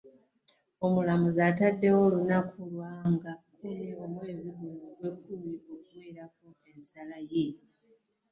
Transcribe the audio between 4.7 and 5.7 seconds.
ogw'ekkumi